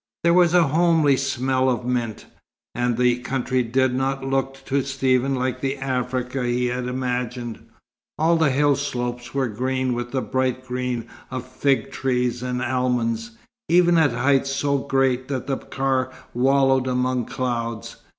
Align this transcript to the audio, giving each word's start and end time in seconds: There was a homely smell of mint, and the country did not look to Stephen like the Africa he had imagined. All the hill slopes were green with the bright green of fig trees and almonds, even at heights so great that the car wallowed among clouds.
There 0.23 0.33
was 0.33 0.55
a 0.55 0.63
homely 0.69 1.15
smell 1.15 1.69
of 1.69 1.85
mint, 1.85 2.25
and 2.73 2.97
the 2.97 3.19
country 3.19 3.61
did 3.61 3.93
not 3.93 4.25
look 4.25 4.57
to 4.65 4.81
Stephen 4.81 5.35
like 5.35 5.61
the 5.61 5.77
Africa 5.77 6.43
he 6.43 6.65
had 6.65 6.87
imagined. 6.87 7.63
All 8.17 8.35
the 8.35 8.49
hill 8.49 8.75
slopes 8.75 9.35
were 9.35 9.47
green 9.47 9.93
with 9.93 10.09
the 10.09 10.23
bright 10.23 10.65
green 10.65 11.07
of 11.29 11.45
fig 11.45 11.91
trees 11.91 12.41
and 12.41 12.63
almonds, 12.63 13.37
even 13.69 13.99
at 13.99 14.13
heights 14.13 14.49
so 14.49 14.79
great 14.79 15.27
that 15.27 15.45
the 15.45 15.57
car 15.57 16.11
wallowed 16.33 16.87
among 16.87 17.25
clouds. 17.25 17.97